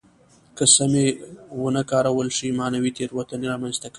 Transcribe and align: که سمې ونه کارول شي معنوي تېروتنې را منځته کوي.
که 0.57 0.65
سمې 0.75 1.05
ونه 1.61 1.81
کارول 1.91 2.27
شي 2.37 2.47
معنوي 2.59 2.91
تېروتنې 2.97 3.47
را 3.51 3.57
منځته 3.61 3.83
کوي. 3.87 3.89